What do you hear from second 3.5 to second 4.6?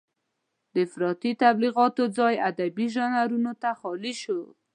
ته خالي شو.